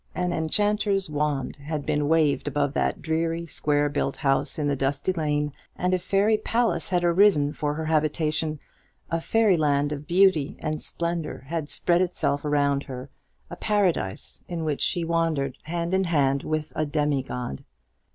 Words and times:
An 0.15 0.33
enchanter's 0.33 1.11
wand 1.11 1.57
had 1.57 1.85
been 1.85 2.07
waved 2.09 2.47
above 2.47 2.73
that 2.73 3.03
dreary 3.03 3.45
square 3.45 3.87
built 3.87 4.15
house 4.15 4.57
in 4.57 4.67
the 4.67 4.75
dusty 4.75 5.13
lane, 5.13 5.53
and 5.75 5.93
a 5.93 5.99
fairy 5.99 6.37
palace 6.37 6.89
had 6.89 7.03
arisen 7.03 7.53
for 7.53 7.75
her 7.75 7.85
habitation; 7.85 8.59
a 9.11 9.21
fairy 9.21 9.57
land 9.57 9.91
of 9.91 10.07
beauty 10.07 10.57
and 10.59 10.81
splendour 10.81 11.43
had 11.49 11.69
spread 11.69 12.01
itself 12.01 12.43
around 12.43 12.81
her, 12.85 13.11
a 13.51 13.55
paradise 13.55 14.41
in 14.47 14.63
which 14.63 14.81
she 14.81 15.03
wandered 15.05 15.55
hand 15.65 15.93
in 15.93 16.05
hand 16.05 16.41
with 16.41 16.73
a 16.75 16.83
demigod. 16.83 17.63